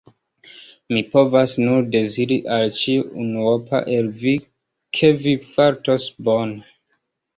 [0.95, 4.35] Mi povas nur deziri al ĉiu unuopa el vi,
[5.01, 6.59] ke vi fartos bone.